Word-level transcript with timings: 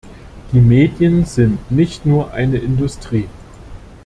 Die 0.51 0.59
Medien 0.59 1.25
sind 1.25 1.69
nicht 1.69 2.07
nur 2.07 2.33
eine 2.33 2.57
Industrie. 2.57 3.29